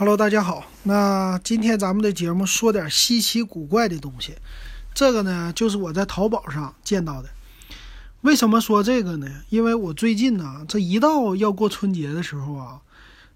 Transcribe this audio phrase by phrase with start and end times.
[0.00, 0.64] Hello，大家好。
[0.84, 4.34] 那今天咱们的节目说点稀奇古怪的东西。
[4.94, 7.28] 这个呢，就是我在淘宝上见到的。
[8.22, 9.28] 为什么说这个呢？
[9.50, 12.80] 因为我最近呢，这一到要过春节的时候啊，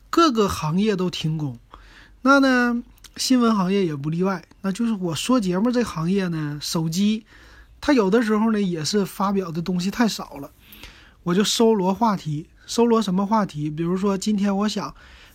[0.09, 1.59] 各个行业都停工。
[2.23, 2.83] 那呢，
[3.19, 4.43] 新闻行业也不例外。
[4.63, 7.27] 那就是我说节目这行业呢，手机
[7.79, 10.51] 它有的时候呢也是发表的东西太少了。
[11.25, 13.69] 我就搜罗话题，搜罗什么话题？
[13.69, 14.95] 比如说今天我想。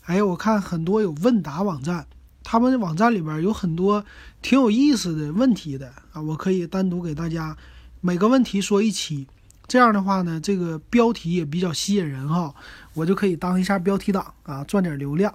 [0.10, 2.04] 哎，我看很多有问答网站，
[2.44, 4.04] 他们网站里边有很多
[4.41, 7.55] 挺有意思的问题的啊，我可以单独给大家
[8.02, 9.27] 每个问题说一期，
[9.68, 12.52] 这样的话呢，这个标题也比较吸引人哈，
[12.95, 15.32] 我就可以当一下标题党啊，赚点流量。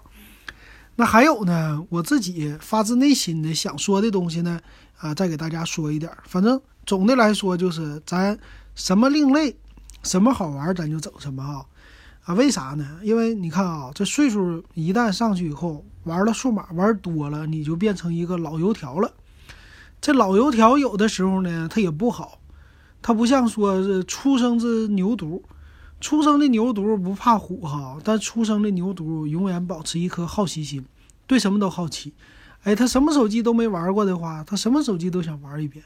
[0.97, 4.59] 那还有呢，我自己发自内心的想说的东西呢，
[4.99, 6.11] 啊，再给大家说一点。
[6.25, 8.37] 反正总的来说就是咱
[8.75, 9.57] 什么另类，
[10.03, 11.65] 什么好玩，咱就整什么哈。
[12.25, 13.01] 啊，为啥呢？
[13.03, 19.13] 因为你看啊，这岁数一旦上去以后，玩了数码玩多了，你就变成一个老油条了。
[20.01, 22.39] 这老油条有的时候呢，它也不好，
[23.03, 25.43] 它不像说是初生之牛犊，
[26.01, 30.83] 初生的牛犊不怕虎哈，但初生的牛犊永远保持一颗好奇心，
[31.27, 32.15] 对什么都好奇。
[32.63, 35.85] 哎，他什么手机都没玩过的话，他什么手机都想玩一遍。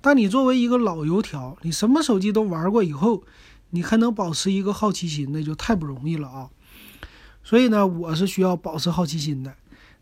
[0.00, 3.22] 但你作为一个老油条，你什么手机都玩过以后。
[3.74, 6.50] 你还能保持一个好奇心，那就太不容易了啊！
[7.42, 9.54] 所以呢，我是需要保持好奇心的。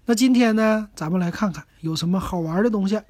[0.07, 3.01] 那今天呢，咱们来看看有什么好玩的东西。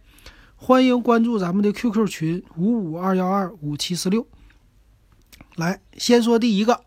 [0.56, 4.26] 欢迎关注咱们的 QQ 群五五二幺二五七四六。
[5.56, 6.84] 来，先说第一个，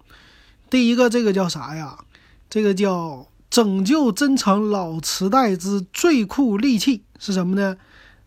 [0.70, 2.06] 第一个这个叫啥呀？
[2.52, 7.78] 这个叫拯救珍藏老磁带之最酷利器是什么呢？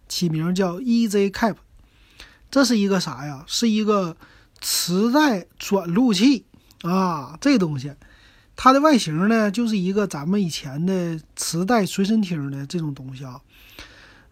[0.08, 1.54] 起名叫 EZ Cap。
[2.50, 3.44] 这是一个啥呀？
[3.46, 4.16] 是一个。
[4.60, 6.44] 磁带转录器
[6.82, 7.92] 啊，这东西，
[8.56, 13.40] 它的外形呢，就是一个咱们以前的磁带随身听的这种东西啊。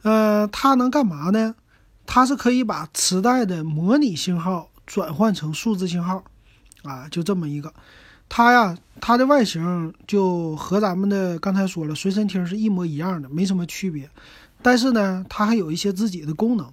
[0.03, 1.55] 呃，它能干嘛呢？
[2.07, 6.25] 它是可以把磁带的模拟信号转换成数字信号
[6.83, 7.73] 啊，就这么一个。
[8.29, 14.11] 它呀，它的外形就和咱们的刚才说了随身听是一模一样的，没什么区别。
[14.63, 16.73] 但是呢，它还有一些自己的功能，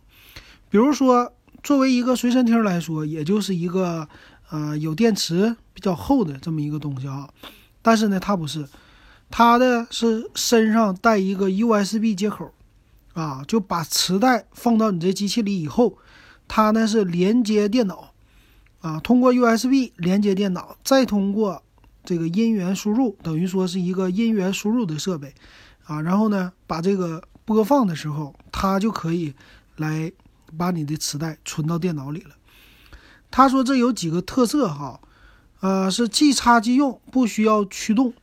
[0.70, 1.34] 比如说。
[1.64, 4.08] 作为一个随身听来说，也就是一个，
[4.50, 7.30] 呃，有电池比较厚的这么一个东西啊。
[7.84, 8.68] 但是呢，它不是，
[9.30, 12.52] 它的是身上带一个 USB 接口，
[13.14, 15.98] 啊，就把磁带放到你这机器里以后，
[16.48, 18.12] 它呢是连接电脑，
[18.82, 21.62] 啊，通过 USB 连接电脑，再通过
[22.04, 25.34] 这个音源输入，等于说是一个音源输入的设备，
[25.86, 29.36] 啊，然后呢，把这个播放的时候，它就可以
[29.78, 30.12] 来。
[30.58, 32.32] 把你的磁带存到电脑里了。
[33.30, 35.00] 他说这有几个特色哈，
[35.62, 38.14] 呃，是即插即用，不需要驱动，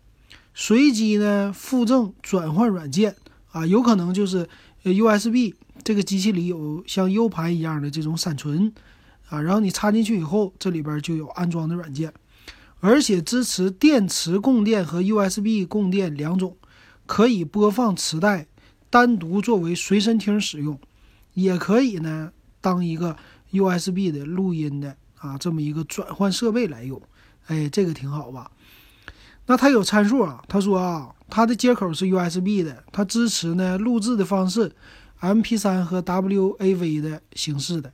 [0.54, 3.16] 随机呢附赠转换软件
[3.52, 4.48] 啊，有可能就是
[4.84, 8.72] USB 这个机器里有像 U 盘一样的这种闪存
[9.28, 12.12] 啊，然后你插进去以后，这里边就有安装的软件，
[12.80, 16.56] 而且支持电池供电和 USB 供电两种，
[17.06, 18.46] 可以播放磁带，
[18.90, 20.78] 单独作为随身听使用。
[21.34, 23.16] 也可以呢，当一个
[23.52, 27.00] USB 的录音的啊，这么一个转换设备来用，
[27.46, 28.50] 哎，这个挺好吧？
[29.46, 34.70] 那它有参数啊，他说啊，它的接口是 USB 的，它支持呢录制的方式
[35.20, 37.90] ，MP3 和 WAV 的形式的，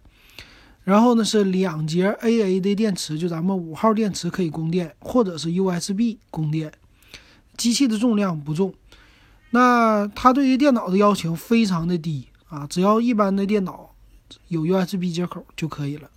[0.83, 6.73] 然后呢是两节 AA 的电池，就咱们五号电池可以供电，或者是 USB 供电，
[7.57, 8.75] 机器的重量不重，
[9.51, 12.27] 那它对于电脑的要求非常的低。
[12.55, 13.91] 啊，只要一般的电脑
[14.49, 16.09] 有 USB 接口就可以了。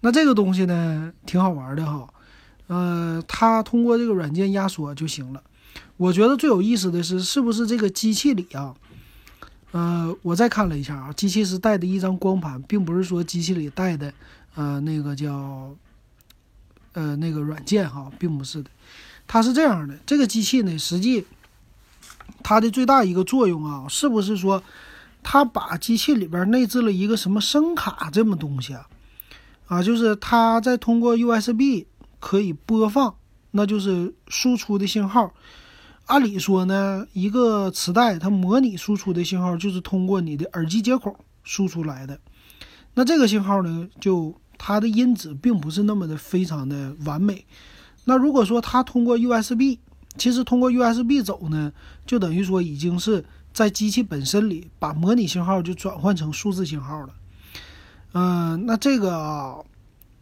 [0.00, 2.08] 那这个东西呢，挺好玩的哈。
[2.66, 5.42] 呃，它通过这个软件压缩就行了。
[5.96, 8.74] 我觉得最有意思的是，是不是这个机器里啊？
[9.72, 14.12] 呃，我再看了一下啊，机器是带的一张光盘，并不是说机器里带的
[14.54, 15.74] 呃那个叫
[16.92, 18.70] 呃那个软件哈，并不是的。
[19.26, 21.24] 它是这样的，这个机器呢，实际
[22.44, 24.62] 它的最大一个作用啊，是不是说？
[25.30, 28.88] 它把机器里边内置了一个什么声卡这么东西啊？
[29.66, 31.84] 啊，就是它在通过 USB
[32.18, 33.14] 可以播放，
[33.50, 35.34] 那就是输出的信号。
[36.06, 41.14] 按理说呢，一个磁带它模拟输出的信号就是通过你的耳机接口
[41.44, 42.18] 输出来的。
[42.94, 47.44] 那这个信号呢，就它的音质并不是那么的非常的完美。
[48.06, 49.76] 那如果说它通过 USB，
[50.16, 51.70] 其实通过 USB 走呢，
[52.06, 53.22] 就等于说已经是。
[53.52, 57.14] 在机器本身里，把模拟信号就转换成数字信号了。
[58.12, 59.64] 嗯，那这个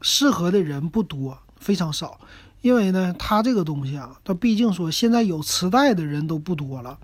[0.02, 2.20] 适合的人不多，非常少。
[2.62, 6.98] 因为呢，它这个东西啊，它毕竟说现在有磁带的人都不多了，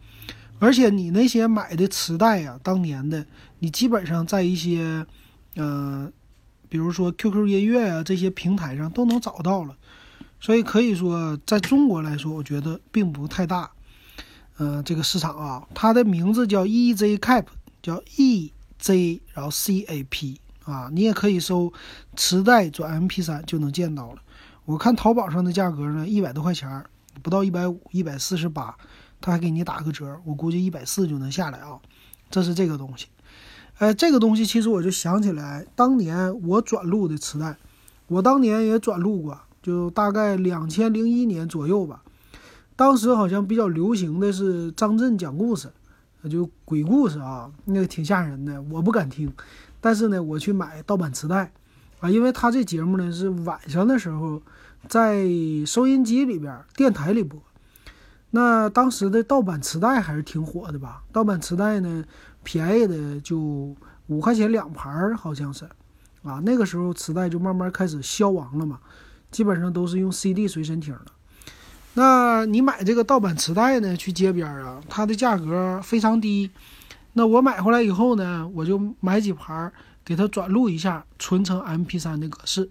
[0.59, 3.25] 而且你那些买的磁带呀，当年的
[3.61, 5.07] 你基本上在一些，
[5.55, 6.13] 嗯，
[6.69, 9.77] 比如说 QQ 音乐啊这些平台上都能找到了，
[10.41, 13.71] 所以可以说在中国来说，我觉得并不太大，
[14.59, 17.47] 嗯，这个市场啊，它的名字叫 EZ Cap，
[17.83, 21.73] 叫 EZ，然后 CAP 啊，你也可以搜
[22.17, 24.23] 磁带转 MP3 就能见到了。
[24.65, 26.85] 我看淘宝上的价格呢，一百多块钱，
[27.23, 28.77] 不到一百五，一百四十八，
[29.21, 31.81] 他还给你打个折，我估计一百四就能下来啊。
[32.31, 33.07] 这是这个东西，
[33.79, 37.57] 哎，这个东西其实我就想起来，当年我转录的磁带，
[38.07, 42.03] 我当年也转录过，就大概两千零一年左右吧。
[42.83, 45.69] 当时好像比较流行的是张震讲故事，
[46.29, 49.33] 就鬼故事啊，那个挺吓人的，我不敢听，
[49.81, 51.53] 但是呢，我去买盗版磁带。
[52.01, 54.43] 啊，因为他这节目呢是晚上的时候，
[54.89, 55.25] 在
[55.65, 57.41] 收音机里边、电台里播。
[58.33, 61.05] 那当时的盗版磁带还是挺火的吧？
[61.13, 62.05] 盗版磁带呢，
[62.43, 63.77] 便宜的就
[64.09, 65.65] 五块钱两盘，好像是。
[66.25, 68.81] 啊，那个时候磁带就慢慢开始消亡了嘛，
[69.31, 71.05] 基本上都是用 CD 随身听了。
[71.95, 76.51] 那你买这个盗版磁带呢，去街边啊，它的价格非常低。
[77.13, 79.73] 那我买回来以后呢，我就买几盘。
[80.05, 82.69] 给它转录一下，存成 MP3 的格式。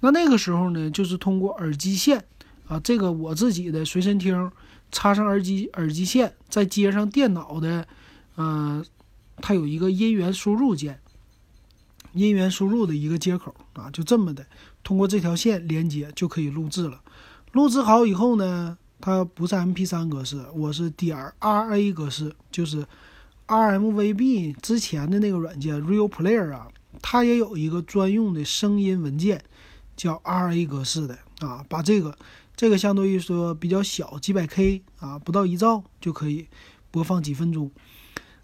[0.00, 2.24] 那那个时候呢，就是通过耳机线
[2.66, 4.50] 啊，这个我自己的随身听
[4.90, 7.86] 插上耳机耳机线，再接上电脑的，
[8.34, 8.84] 呃，
[9.36, 10.98] 它有一个音源输入键，
[12.14, 14.44] 音源输入的一个接口啊，就这么的，
[14.82, 17.00] 通过这条线连接就可以录制了。
[17.52, 22.86] 录制好以后呢，它不是 MP3 格式，我是点 RA 格式，就是。
[23.50, 26.68] RMVB 之前的那个软件 Real Player 啊，
[27.02, 29.42] 它也有一个专用的声音文件，
[29.96, 31.64] 叫 RA 格式的啊。
[31.68, 32.16] 把这个，
[32.54, 36.46] 这个相对于说比较小，几百 K 啊，不到一兆就可以
[36.92, 37.68] 播放几分钟。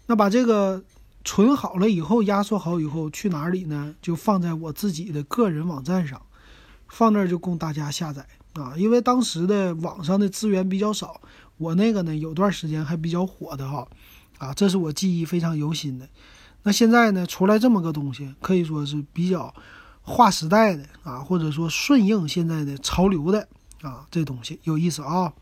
[0.07, 0.83] 那把这个
[1.23, 3.95] 存好了以后，压缩好以后，去哪里呢？
[4.01, 6.21] 就放在我自己的个人网站上，
[6.89, 8.27] 放那儿就供大家下载
[8.57, 8.73] 啊。
[8.75, 11.21] 因为当时的网上的资源比较少，
[11.57, 13.87] 我那个呢有段时间还比较火的哈。
[14.39, 16.07] 啊，这是我记忆非常犹新的。
[16.63, 19.53] 那现在呢，出来这么个东西，可以说是比较
[20.01, 23.47] 划时代的啊，或者说顺应现在的潮流的
[23.81, 25.33] 啊，这东西有意思啊。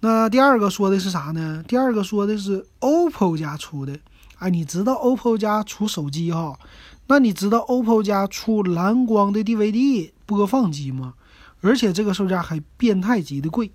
[0.00, 1.64] 那第二个说的是啥呢？
[1.66, 3.98] 第二个说的是 OPPO 家出的。
[4.38, 6.58] 哎，你知道 OPPO 家出手机哈？
[7.06, 11.14] 那你知道 OPPO 家出蓝光的 DVD 播放机吗？
[11.60, 13.70] 而且这个售价还变态级的贵。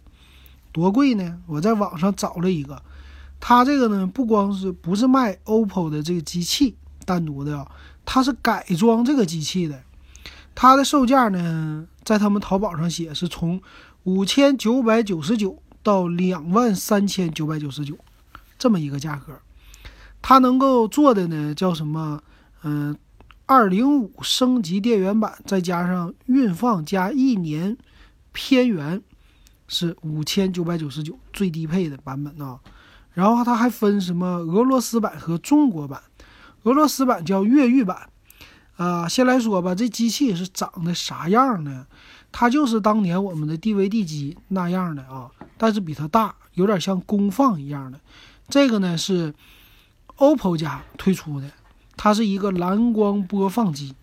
[0.72, 1.38] 多贵呢？
[1.48, 2.82] 我在网上找了一个。
[3.40, 6.76] 它这个呢不光是不是卖 oppo 的这个机器
[7.06, 7.70] 单独的啊
[8.06, 9.82] 它是改装这个机器的。
[10.54, 13.60] 它的售价呢在他们淘宝上写是从
[14.04, 17.98] 五千九百九十九到两万三千九百九十九
[18.60, 19.40] 这么一个价格。
[20.22, 22.22] 它能够做的呢叫什么
[22.64, 22.96] 嗯
[23.52, 27.76] 二零五升级电源版，再加上运放加一年
[28.32, 29.02] 偏圆，
[29.68, 32.62] 是五千九百九十九最低配的版本啊。
[33.12, 36.02] 然后它还分什么俄罗斯版和中国版，
[36.64, 38.08] 俄罗斯版叫越狱版。
[38.78, 41.86] 啊、先来说吧，这机器是长得啥样呢？
[42.32, 48.00] 它就是当年我们的 DVD 机那样的啊，但是比它大，有点像功放一样的。
[48.48, 49.36] 这个呢是
[50.16, 51.52] OPPO 家推出的，
[52.04, 53.94] 它是一个蓝光播放机。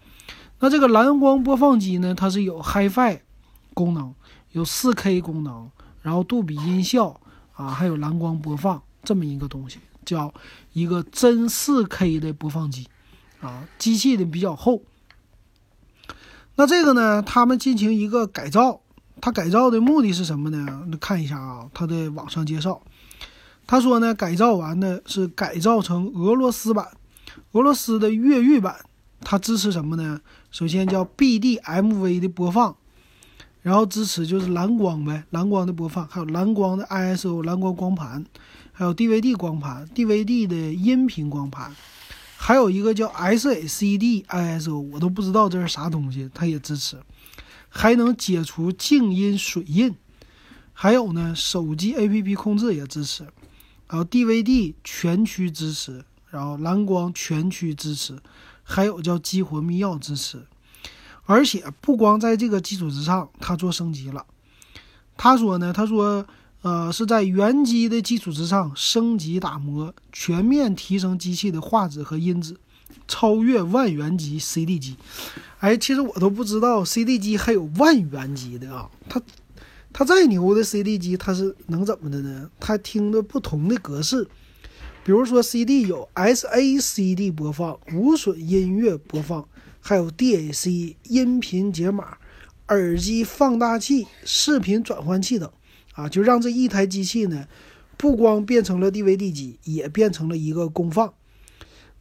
[0.60, 3.18] 那这个蓝光播放机呢，它是有 HiFi
[3.74, 4.14] 功能，
[4.52, 5.68] 有 4K 功能，
[6.00, 7.20] 然后杜比音效
[7.54, 8.80] 啊，还有蓝光播放。
[9.02, 10.32] 这么一个东西叫
[10.72, 12.86] 一个真 4K 的播放机，
[13.40, 14.80] 啊，机器的比较厚。
[16.54, 18.80] 那这个呢，他们进行一个改造，
[19.20, 20.84] 它改造的目的是什么呢？
[20.86, 22.80] 那看一下啊，它的网上介绍，
[23.66, 26.86] 他说呢，改造完呢是改造成俄罗斯版，
[27.58, 28.76] 俄罗斯的越狱版，
[29.20, 30.20] 它支持什么呢？
[30.52, 32.76] 首先叫 BDMV 的播放，
[33.62, 38.24] 然后支持就是蓝光呗，蓝光的播放，还有蓝光的 ISO 蓝光光盘。
[38.70, 41.74] 还有 DVD 光盘，DVD 的音频光盘，
[42.36, 46.96] 还有一个叫 SACD ISO，我都不知道这是啥东西，它也支持，
[47.68, 49.92] 还能解除静音水印，
[50.72, 53.24] 还有呢，手机 APP 控制也支持，
[53.88, 58.18] 然后 DVD 全区支持，然后蓝光全区支持，
[58.62, 60.46] 还有叫激活密钥支持，
[61.24, 64.26] 而且不光在这个基础之上，它做升级了，
[65.16, 66.26] 他说呢，他说。
[66.62, 72.56] 呃，是在原机的基础之上升级打磨，全面提升机器的画质和音质，
[73.06, 74.96] 超越万元级 CD 机。
[75.60, 78.90] 哎，其实我都不知道 CD 机还有万元级的啊！
[79.08, 79.22] 它
[79.92, 82.50] 它再牛的 CD 机，它是能怎么的呢？
[82.58, 84.28] 它听的不同的格式，
[85.08, 89.48] 比如说 CD 有 SACD 播放、无损音乐播放，
[89.80, 92.18] 还有 DAC 音频解码、
[92.68, 95.50] 耳机放大器、视频转换器等
[95.94, 97.46] 啊，就让这一台机器呢，
[97.96, 101.14] 不光变成了 DVD 机，也变成了一个功放。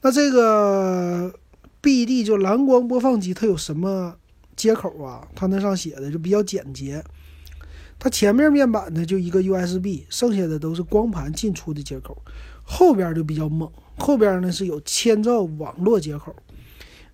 [0.01, 1.33] 那这个。
[1.81, 4.17] BD 就蓝光播放机，它有什么
[4.57, 5.25] 接口啊？
[5.33, 7.01] 它那上写的就比较简洁。
[7.97, 12.21] 它前面面板呢就一个 USB，剩下的都是光盘进出的接口。
[12.69, 16.35] 后边就比较猛，后边呢是有千兆网络接口，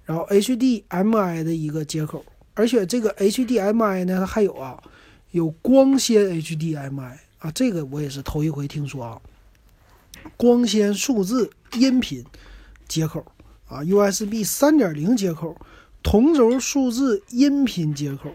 [0.03, 4.81] 然后 HDMI 的一个接口，而且这个 HDMI 呢还有啊，
[5.29, 9.22] 有光纤 HDMI 啊，这个我也是头一回听说啊，
[10.36, 12.25] 光纤数字音频
[12.88, 13.24] 接口。
[13.65, 15.55] 啊，USB 三点零接口，
[16.03, 18.29] 同轴数字音频接口，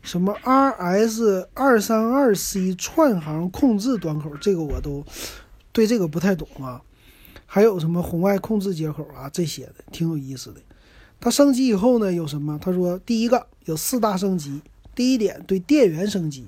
[0.00, 5.04] 什么 RS 二三二 C 串行控制端口，这个我都
[5.78, 6.82] 对这个不太懂啊。
[7.46, 10.60] 还有什么红外控制接口啊，这些的挺有意思的。
[11.20, 12.58] 它升级以后呢，有什么？
[12.60, 14.60] 他说第一个有四大升级，
[14.96, 16.46] 第一点对电源升级，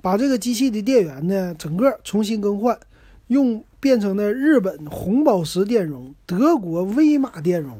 [0.00, 2.80] 把这个机器的电源呢整个重新更换，
[3.26, 3.62] 用。
[3.78, 7.78] 变成了日本红宝石电容、德国威马电容，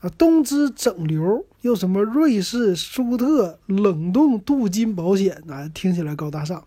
[0.00, 6.62] 啊，东芝整流，又什么瑞士舒特冷冻镀金保险啊，听起来高大上。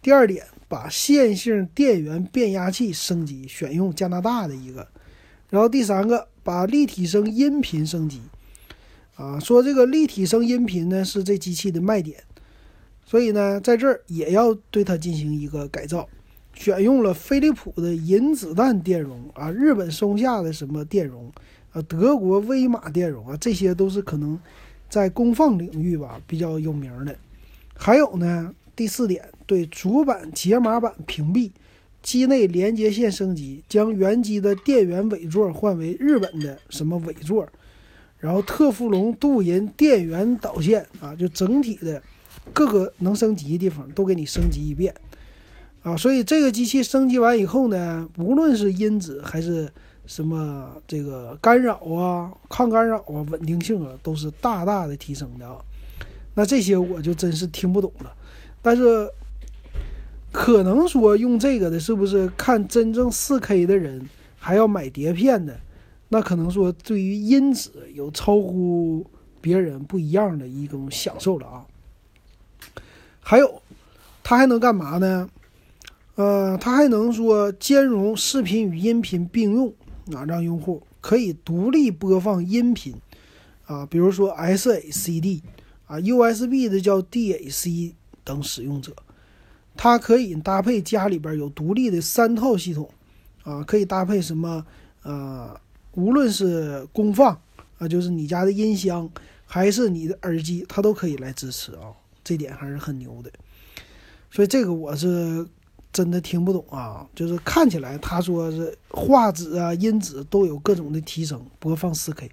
[0.00, 4.86] 第二点，把线性电源变压器升级，选用加拿大的一个。
[5.50, 8.20] 然后第三个，把立体声音频升级，
[9.16, 12.22] 啊，说这个立体声音频呢是这机器的卖点，
[13.04, 16.08] 所以呢，在这儿也要对它进行一个改造。
[16.54, 21.32] 选用了飞利浦的银子弹电容啊，日本松下的什么电容
[21.70, 24.38] 啊，德国威马电容啊，这些都是可能
[24.90, 27.16] 在功放领域吧比较有名的。
[27.74, 31.50] 还有呢，第四点，对主板解码板屏蔽，
[32.02, 37.48] 机内连接线升级，将原机的电源尾座换为日本的什么尾座，
[38.18, 42.02] 然后特氟龙镀银电源导线啊，就整体的
[42.52, 44.94] 各个能升级的地方都给你升级一遍。
[45.82, 49.72] 啊，所以这个机器升级完以后呢，无论是音质还是
[50.04, 55.56] 什么这个干扰啊、抗干扰啊、稳定性啊，都是大大的提升的啊。
[56.34, 58.14] 那这些我就真是听不懂了。
[58.60, 59.08] 但是
[60.38, 65.58] 可能说用这个的，是不是看真正 4K 的人还要买碟片的？
[66.10, 69.04] 那可能说对于音质有超乎
[69.40, 71.66] 别人不一样的一种享受了啊。
[73.18, 73.60] 还有，
[74.22, 75.28] 它还能干嘛呢？
[76.14, 79.74] 呃，它还能说兼容视频与音频并用
[80.14, 82.94] 啊，让用户可以独立播放音频
[83.66, 85.42] 啊，比如说 SACD
[85.86, 88.94] 啊、USB 的叫 DAC 等使用者，
[89.78, 92.90] 它可以搭配家里边有独立的三套系统
[93.44, 94.66] 啊，可以搭配什么
[95.02, 95.58] 呃，
[95.92, 97.40] 无论是功放
[97.78, 99.08] 啊，就是你家的音箱
[99.46, 103.30] 还是你的耳机，它都可以来支持啊，这点还是很牛的，
[104.30, 105.46] 所以这个我是。
[105.90, 107.08] 真的听不懂啊！
[107.14, 112.28] 就是看起来他说是画质啊、音质都有各种的提升，播放 4K。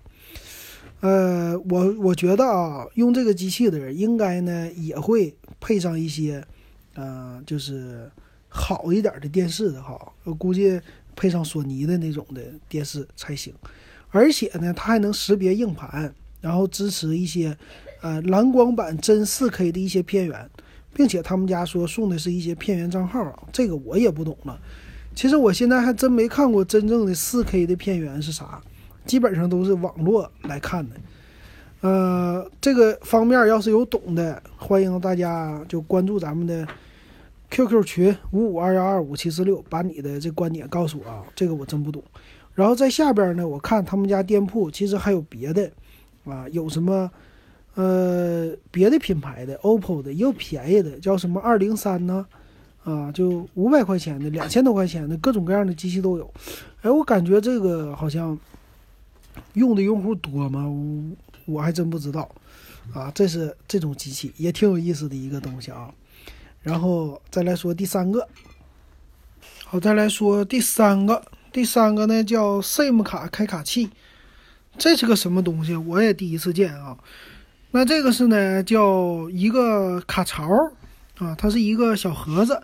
[1.00, 6.46] 呃，我我觉得啊，用这个机器的人应该呢也会配上一些，
[6.96, 8.12] 呃，就是
[8.50, 10.12] 好一点的电视的哈。
[10.24, 10.82] 我估计
[11.16, 13.54] 配上索尼的那种的电视才行。
[14.10, 17.56] 而且呢，它还能识别硬盘，然后支持一些
[18.02, 20.50] 呃蓝光版真 4K 的一些片源。
[20.98, 24.58] 并且他们家说送的是一些片源账号啊，这个我也不懂了。
[25.14, 28.62] 其实我现在还真没看过真正的 4K 的片源是啥，
[29.06, 30.96] 基本上都是网络来看的。
[31.82, 36.66] 呃，这个方面要是有懂的，欢迎大家就关注咱们的
[37.56, 42.04] QQ 群五五二幺二五七四六，把你的这观点告诉我啊，这个我真不懂。
[42.54, 45.72] 然后在下边呢，我看他们家店铺其实还有别的
[46.26, 47.10] 啊，有什么？
[47.76, 52.26] 呃，别的品牌的 OPPO 的也有便宜的，叫什么二零三呢？
[52.84, 56.30] 啊，就五百块钱的，两千多块钱的，各种各样的机器都有。
[56.82, 58.38] 哎，我感觉这个好像
[59.54, 60.68] 用的用户多吗？
[60.68, 62.30] 我我还真不知道。
[62.94, 65.90] 啊，这是这种机器也挺有意思的一个东西啊。
[66.66, 68.28] 然后再来说第三个，
[69.66, 73.92] 好，再来说第三个，第三个呢叫 SIM 卡开卡器，
[74.76, 75.76] 这是个什么东西？
[75.76, 76.98] 我也第一次见啊。
[77.70, 80.50] 那这个是呢，叫一个卡槽
[81.20, 82.64] 啊，它是一个小盒子，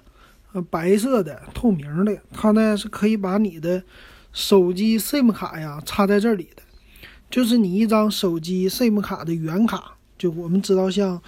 [0.54, 3.84] 呃，白色的，透明的，它呢是可以把你的
[4.34, 6.64] 手机 SIM 卡呀插在这里的。
[7.30, 11.22] 就是你一张手机 SIM 卡的原卡，就我们知道像，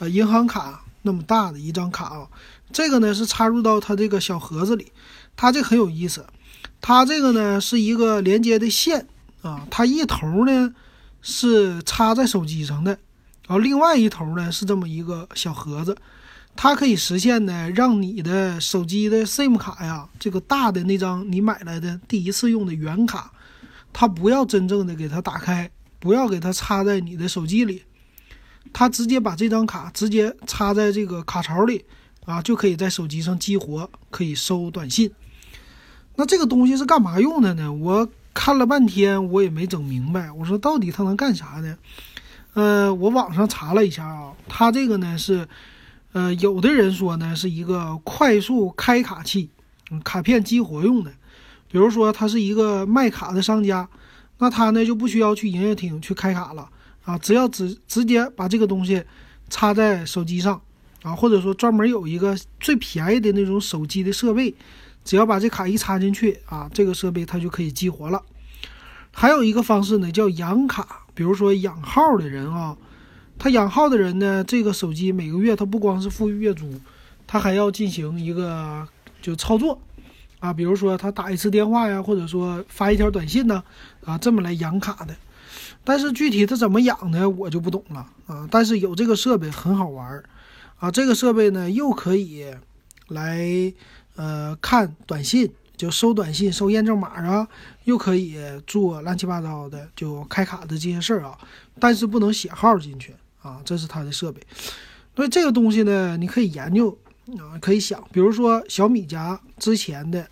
[0.00, 2.28] 呃，银行卡那么大的一张卡啊，
[2.70, 4.92] 这个呢是插入到它这个小盒子里，
[5.34, 6.26] 它这很有意思，
[6.82, 9.06] 它这个呢是一个连接的线
[9.40, 10.74] 啊，它一头呢
[11.22, 12.90] 是插在手机上的，
[13.46, 15.96] 然后另外一头呢是这么一个小盒子。
[16.58, 23.30] 它可以实现呢，让你的手机的 SIM 卡呀，这个大的那张你买来的第一次用的原卡，
[23.92, 27.82] 它不要真正的给它打开，不要给它插在你的手机里，
[28.78, 31.82] 它直接把这张卡直接插在这个卡槽里
[32.26, 35.10] 啊，就可以在手机上激活，可以收短信。
[36.16, 37.72] 那这个东西是干嘛用的呢？
[37.72, 40.30] 我看了半天，我也没整明白。
[40.30, 41.78] 我说到底它能干啥呢？
[42.52, 45.48] 呃，我网上查了一下啊，它这个呢是。
[46.12, 49.50] 呃，有的人说呢，是一个快速开卡器，
[50.02, 51.10] 卡片激活用的。
[51.70, 53.86] 比如说，他是一个卖卡的商家，
[54.38, 56.68] 那他呢就不需要去营业厅去开卡了
[57.06, 59.02] 啊，只要直直接把这个东西
[59.48, 60.60] 插在手机上
[61.02, 64.54] 啊，或者说专门有一个最便宜的那种手机的设备，
[65.04, 68.22] 只要把这卡一插进去啊，这个设备它就可以激活了。
[69.12, 72.76] 还有一个方式呢，叫养卡，比如说养号的人啊。
[73.38, 76.80] 他养号的人呢，这个手机每个月他不光是付月租，
[77.26, 78.88] 他还要进行一个
[79.20, 79.78] 就操作，
[80.38, 83.62] 啊，比如说他打一次电话呀，或者说发一条短信呢，
[84.06, 85.14] 啊，这么来养卡的。
[85.86, 88.46] 但是具体它怎么养的，我就不懂了啊。
[88.50, 90.24] 但是有这个设备很好玩儿，
[90.78, 92.44] 啊，这个设备呢又可以
[93.08, 93.72] 来
[94.16, 97.48] 呃看短信，就收短信、收验证码啊，
[97.84, 101.38] 又可以做乱七八糟的就开卡的这些事儿啊，
[101.78, 103.14] 但是不能写号进去。
[103.42, 104.42] 啊，这是它的设备，
[105.14, 106.90] 所以这个东西呢，你可以研究
[107.38, 110.26] 啊，可以想，比如说小米家之前的，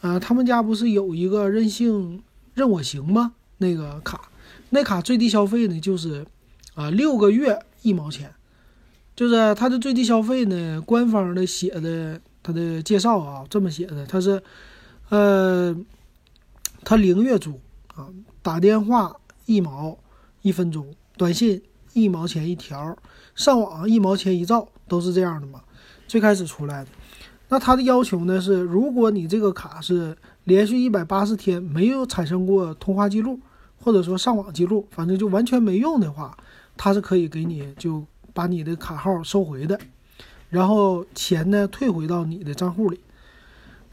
[0.00, 2.22] 呃，他们家不是有一个任性
[2.54, 3.34] 任我行吗？
[3.58, 4.22] 那个卡，
[4.70, 6.26] 那卡最低消费呢，就是
[6.74, 8.32] 啊六个月一毛钱，
[9.14, 14.42] 就是它的最低消费呢，官方的写的它的介绍啊，这么写的，它是，
[15.08, 15.76] 呃，
[16.84, 17.60] 它零月租
[17.94, 18.08] 啊，
[18.42, 19.14] 打电话
[19.46, 19.98] 一毛
[20.42, 20.86] 一分钟，
[21.16, 21.62] 短信。
[21.92, 22.94] 一毛钱一条，
[23.34, 25.62] 上网一毛钱一兆，都是这样的嘛？
[26.06, 26.90] 最开始出来的，
[27.48, 30.14] 那它的要求呢是，如果你这个卡是
[30.44, 33.40] 连续一百八十天没有产生过通话记录，
[33.82, 36.36] 或者说上网记录，反正就完全没用的话，
[36.76, 39.78] 它是可以给你就把你的卡号收回的，
[40.50, 43.00] 然后钱呢退回到你的账户里。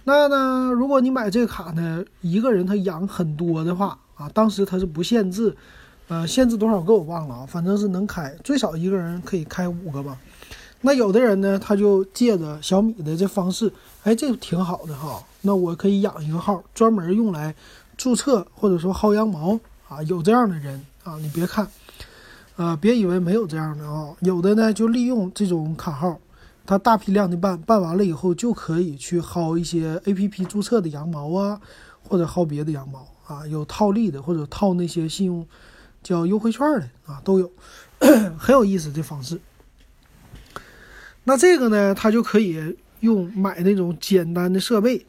[0.03, 5.55] 那呢，如果你买这个卡呢，一个人他养很多的话啊，当时他是不限制。
[6.09, 10.17] 呃，限制多少个我忘了啊，反正是能开，最少一个人可以开五个吧。
[10.81, 13.71] 那有的人呢，他就借着小米的这方式，
[14.03, 15.23] 哎，这挺好的哈。
[15.43, 17.55] 那我可以养一个号，专门用来
[17.95, 19.57] 注册或者说薅羊毛
[19.95, 20.03] 啊。
[20.03, 21.67] 有这样的人啊，你别看，
[22.55, 24.13] 呃，别以为没有这样的啊。
[24.21, 26.19] 有的呢，就利用这种卡号，
[26.65, 31.59] 他大批量的办，办完了以后就可以去薅一些 APP 注册的羊毛啊，
[32.01, 35.47] 或者薅别的羊毛啊，有套利的或者套那些信用。
[36.03, 37.49] 叫优惠券的啊，都有，
[38.37, 39.39] 很有意思的方式。
[41.23, 45.05] 那这个呢，他就可以用买那种简单的设备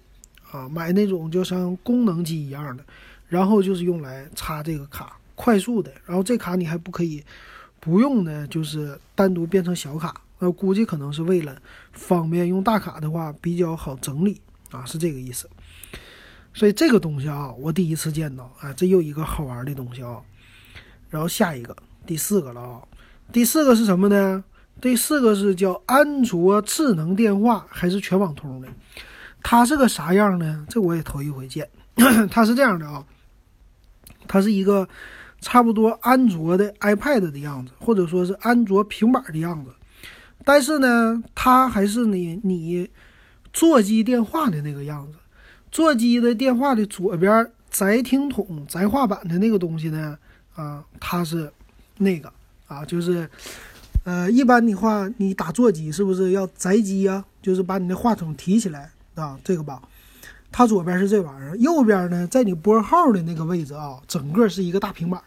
[0.53, 2.85] 啊，买那种就像功能机一样的，
[3.29, 5.93] 然后就是用来插这个卡，快速的。
[6.05, 7.23] 然后这卡你还不可以
[7.81, 10.21] 不用呢，就是单独变成小卡。
[10.39, 11.57] 那估计可能是为了
[11.93, 15.49] 方便用大卡的话比较好整理啊，是这个意思。
[16.53, 20.21] 所以这个东西啊，我第一次见到啊，这又一个好玩的东西啊。
[21.09, 22.83] 然后下一个第四个了啊，
[23.33, 24.45] 第四个是什么呢？
[24.81, 28.69] 第四个是叫安卓智能电话还是全网通的？
[29.43, 30.67] 它是个啥样呢？
[30.69, 31.69] 这我也头一回见。
[32.29, 33.05] 它是这样的啊，
[34.27, 34.89] 它是一个
[35.41, 39.71] 差不多安卓的 iPad 的样子，或者说是安卓平板的样子。
[40.45, 42.91] 但是呢，它还是你你
[43.53, 45.19] 座机电话的那个样子。
[45.71, 50.17] 座机的电话的左边载听筒、载话板的那个东西呢？
[50.55, 51.51] 啊，它是
[51.99, 52.33] 那个
[52.69, 53.29] 啊，就是，
[54.05, 57.25] 呃，一般的话，你打座机是不是要载机呀？
[57.43, 59.83] 就是把你的话筒提起来啊，这个吧。
[60.57, 65.21] 它左边是这玩意儿，右边呢，在你拨号的那个位置啊，整个是一个大平板，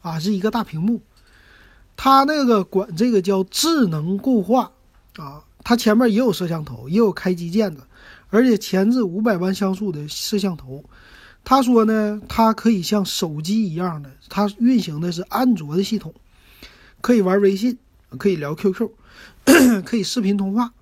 [0.00, 0.98] 啊，是一个大屏幕。
[1.94, 4.72] 它那个管这个叫智能固话
[5.16, 7.82] 啊，它前面也有摄像头，也有开机键子，
[8.30, 10.82] 而且前置五百万像素的摄像头。
[11.44, 16.14] 他说呢，它可以像手机一样的，它运行的是安卓的系统，
[17.02, 17.76] 可以玩微信，
[18.16, 18.88] 可以聊 QQ，
[19.84, 20.72] 可以视频通话。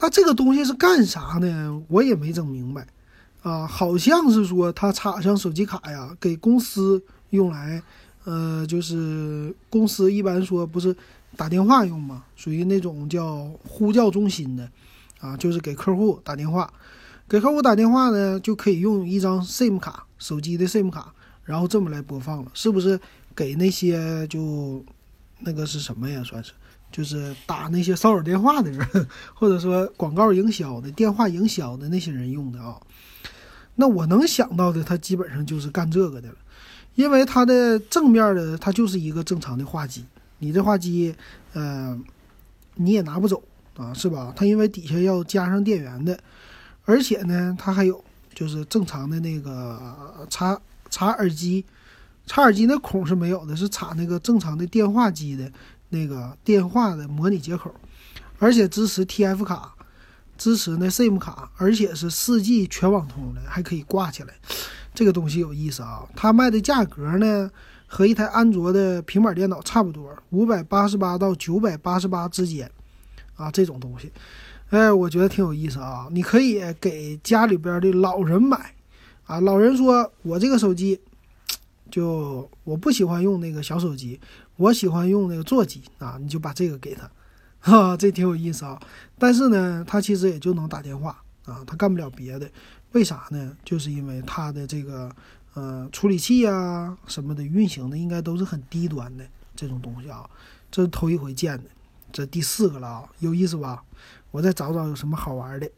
[0.00, 1.82] 那这个东西是干啥呢？
[1.88, 2.86] 我也没整明白。
[3.42, 7.80] 啊，好像是说它插上手机卡呀，给公司用来，
[8.24, 10.94] 呃，就是公司一般说不是
[11.36, 14.68] 打电话用嘛，属于那种叫呼叫中心的，
[15.20, 16.70] 啊，就是给客户打电话，
[17.28, 23.00] 给客户打电话呢就可以用一张 SIM 卡，手机的 SIM 卡，然后这么来播放了，是不是
[23.36, 24.84] 给那些就
[25.38, 26.22] 那个是什么呀？
[26.24, 26.52] 算是。
[26.90, 28.86] 就是打那些骚扰电话的人，
[29.34, 32.80] 或者说广告营销的、电话营销的那些人用的啊。
[33.74, 36.34] 那我能想到的，它基本上就是干这个的了。
[36.94, 40.04] 因为它的正面的，它就是一个正常的话机，
[40.38, 41.14] 你这话机，
[41.52, 41.96] 呃，
[42.74, 43.40] 你也拿不走
[43.76, 44.32] 啊，是吧？
[44.34, 46.18] 它因为底下要加上电源的，
[46.84, 51.64] 而且呢，它还有就是正常的那个插插耳机，
[52.26, 55.48] 插耳机那孔是没有的，是插那个正常的电话机的。
[55.90, 57.74] 那个电话的模拟接口，
[58.38, 59.74] 而且支持 TF 卡，
[60.36, 64.34] 支持那 SIM 卡，而且是 4G 全网通的，还可以挂起来。
[64.94, 66.02] 这个东西有意思啊！
[66.16, 67.50] 它卖的价格呢，
[67.86, 72.68] 和一台安卓的平板电脑差不多，五百八十八到九百八十八之间
[73.36, 73.48] 啊。
[73.50, 74.10] 这种东西，
[74.70, 76.08] 哎，我觉得挺有意思啊！
[76.10, 78.74] 你可以给家里边的老人买
[79.24, 79.40] 啊。
[79.40, 81.00] 老人说：“我这个手机，
[81.90, 84.20] 就我不喜欢用那个小手机。”
[84.58, 87.08] 我喜欢用那个座机啊，你就把这个给他，
[87.60, 88.76] 哈，这挺有意思啊。
[89.16, 92.50] 但是呢，它其实也就能打电话啊，它干不了别的。
[92.90, 93.56] 为啥呢？
[93.64, 95.14] 就是因为它的这个
[95.54, 99.24] 呃处理器啊什么的运行的应该都是很低端的
[99.54, 100.28] 这种东西啊。
[100.72, 101.70] 这是头一回见的，
[102.10, 103.84] 这第四个了啊，有意思吧？
[104.32, 105.70] 我再找找有什么好玩的。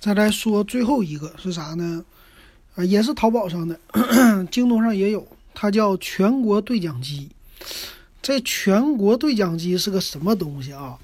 [0.00, 2.04] 再来说最后一个是啥呢？
[2.86, 3.78] 也是淘宝上的，
[4.50, 5.26] 京东上也有。
[5.60, 7.28] 它叫全国对讲机，
[8.22, 10.96] 这全国对讲机是个什么东西啊？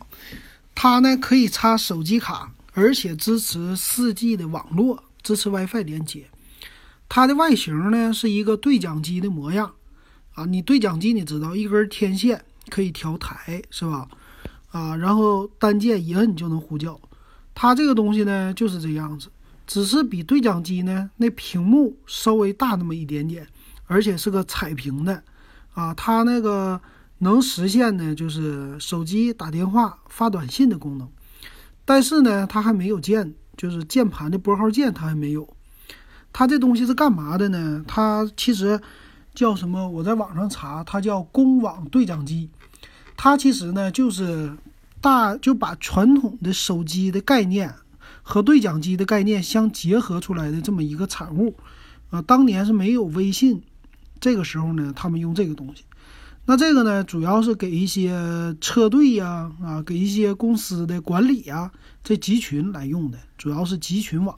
[0.76, 6.24] 它呢可以插手机卡，而且支持 4G 的网络，支持 WiFi 连接。
[7.08, 9.72] 它的外形呢是一个对讲机的模样
[10.34, 10.44] 啊。
[10.44, 14.06] 你对讲机你知道，一根天线可以调台是吧？
[14.70, 17.00] 啊，然后单键一摁就能呼叫。
[17.54, 19.28] 它这个东西呢就是这样子，
[19.66, 23.46] 只是比对讲机呢那屏幕稍微大那么一点点。
[23.86, 25.22] 而且是个彩屏的，
[25.74, 26.80] 啊，它那个
[27.18, 31.06] 能实现呢就是手机打电话、发短信的功能，
[31.84, 35.46] 但是呢，它还没有键，就是键盘的拨号键它还没有。
[36.32, 37.84] 它这东西是干嘛的呢？
[37.86, 38.80] 它其实
[39.34, 39.86] 叫什么？
[39.86, 42.48] 我在网上查，它叫公网对讲机。
[43.18, 44.50] 它其实呢就是
[45.02, 47.72] 大就把传统的手机的概念
[48.24, 51.54] 和对讲机的概念相结合出来的这么一个产物。
[52.10, 53.62] 啊，当年是没有微信。
[54.20, 55.84] 这个时候呢，他们用这个东西，
[56.46, 61.70] 那这个呢，主要是给一些车队呀，啊，给一些公司的管理呀，
[62.02, 64.34] 这集群来用的，主要是集群网。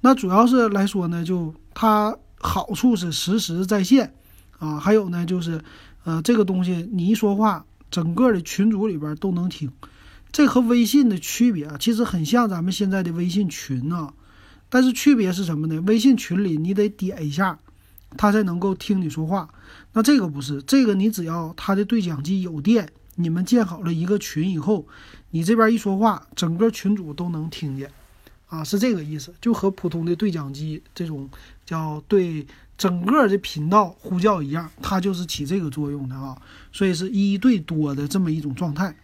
[0.00, 4.12] 那主要是来说呢，就它好处是实时在线，
[4.58, 5.62] 啊，还有呢就是，
[6.04, 9.70] 呃，这个东西你一说话，整个的群组里边都能听。
[10.32, 14.12] 这和微信的区别啊，其实很像咱们现在的微信群啊，
[14.68, 15.80] 但是区别是什么呢？
[15.82, 17.58] 微信群里你得点一下。
[18.14, 19.48] 它才能够听你说话，
[19.94, 24.86] 那这个不是这个，你只要它的对讲机有电，你们建好了一个群以后，
[25.30, 27.90] 你这边一说话，整个群主都能听见，
[28.48, 31.26] 啊，是这个意思，就和普通的对讲机这种
[31.64, 36.36] 叫对整个的频道呼叫一样，它就是起这个作用的啊，
[36.70, 38.94] 所以是一对多的这么一种状态。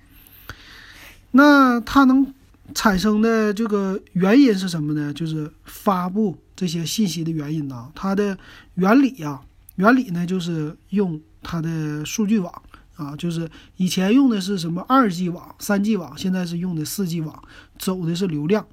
[1.31, 2.35] 那它能
[2.75, 5.13] 产生的这个原因是什么呢？
[5.13, 6.37] 就是发布。
[6.57, 7.89] 这些信息的原因呢？
[7.95, 8.37] 它的
[8.75, 9.41] 原理呀，
[9.77, 12.53] 原理呢就是用它的数据网
[12.97, 17.45] 啊，就是以前用的是什么二 G 网、三 G 网，现在是用的四 G 网，
[17.79, 18.67] 走的是流量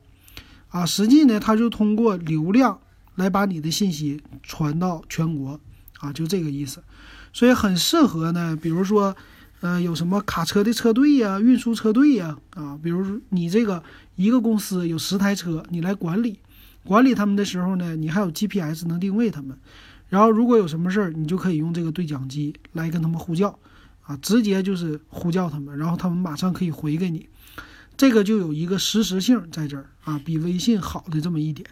[0.69, 0.83] 啊。
[0.83, 2.79] 实际呢，它就通过流量
[3.13, 5.59] 来把你的信息传到全国
[5.99, 6.81] 啊，就这个意思。
[7.33, 9.15] 所以很适合呢，比如说，
[9.61, 13.83] 呃，有什么卡车的车队呀、运输车队呀啊，比如你这个
[14.15, 16.39] 一个公司有十台车，你来管理。
[16.83, 19.57] 管理他们的时候呢，你还有 GPS 能定位他们，
[20.07, 23.57] 然后如果有什么事儿，你就可以用这个对讲机来跟他们呼叫，
[24.03, 27.27] 啊，直接就是呼叫他们，然后他们马上可以回给你，
[27.97, 31.67] 这个就有一个实时性在这儿啊，比微信好的这么一点，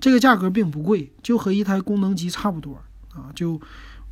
[0.00, 2.82] 这个价格并不贵，就和一台功能机差不多
[3.14, 3.60] 啊，就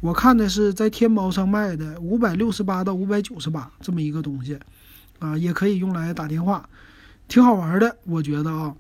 [0.01, 4.59] 我看的是在天猫上卖的五百六十八到五百九十八这么一个东西，
[5.19, 6.69] 啊，也可以用来打电话，
[7.27, 8.75] 挺好玩的，我觉得啊。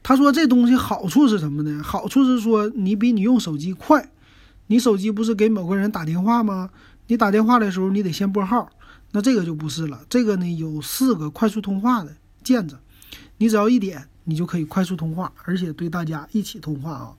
[0.00, 1.82] 他说这东西好处是什么呢？
[1.82, 4.08] 好处是说你比你用手机快，
[4.68, 6.70] 你手机不是给某个人打电话吗？
[7.08, 8.70] 你打电话的时候你得先拨号，
[9.10, 10.00] 那这个就不是了。
[10.08, 12.78] 这个呢有四个快速通话的键子，
[13.38, 17.12] 你只要一点你就可以快速通话，而且对大家一起通话啊。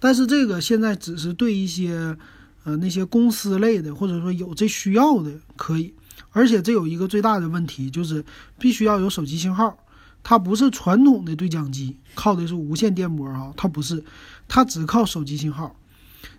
[0.00, 2.16] 但是这个现在只是对一些
[2.64, 5.94] 呃那些公司类的，或者说有这需要的可以。
[6.30, 8.24] 而且这有一个最大的问题，就是
[8.58, 9.78] 必须要有手机信号。
[10.22, 14.04] 它不是传统的对讲机，靠的是无线电波啊，它不是，
[14.46, 15.74] 它只靠手机信号。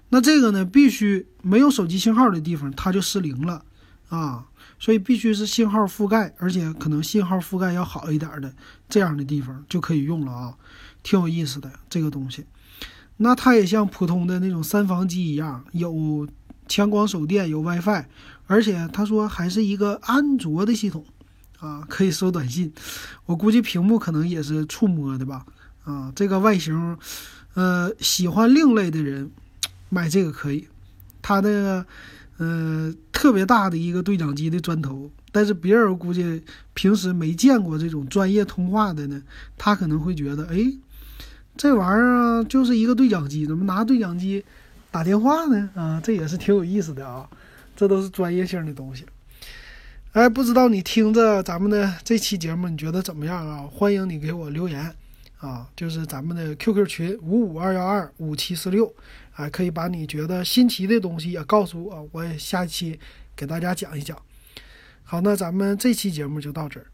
[0.09, 3.63] 那这个呢，必须没有手机信号的地方，它就失灵了
[4.09, 4.45] 啊。
[4.77, 8.53] 所以必须是信号覆盖，而且可能信号覆盖要好一点的
[8.87, 10.53] 这样的地方就可以用了啊，
[11.03, 12.45] 挺有意思的这个东西。
[13.21, 16.27] 那它也像普通的那种三防机一样，有
[16.67, 18.05] 强光手电，有 WiFi，
[18.47, 21.05] 而且他说还是一个安卓的系统。
[21.59, 22.71] 啊，可以收短信，
[23.25, 25.45] 我估计屏幕可能也是触摸的吧。
[25.83, 26.97] 啊，这个外形，
[27.53, 29.29] 呃，喜欢另类的人
[29.89, 30.69] 买这个可以。
[31.21, 31.85] 它的，
[32.37, 36.41] 呃，特别大的一个对讲机的砖头，但是别人估计
[36.73, 39.21] 平时没见过这种专业通话的呢，
[39.57, 40.59] 他可能会觉得，哎，
[41.59, 44.45] 这玩意儿就是一个对讲机，怎么拿对讲机
[44.89, 45.69] 打电话呢？
[45.75, 47.29] 啊，这也是挺有意思的啊，
[47.75, 49.05] 这都是专业性的东西。
[50.13, 53.67] 哎，不知道你听着咱们的这期节目，你觉得怎么样啊？
[53.69, 54.95] 欢迎你给我留言，
[55.39, 58.95] 啊，就是咱们的 QQ 群五五二幺二五七四六，
[59.35, 62.97] 啊，可以把你觉得新奇的东西也告诉我，我也下期
[63.35, 64.17] 给大家讲一讲。
[65.03, 66.85] 好，那咱们这期节目就到这儿。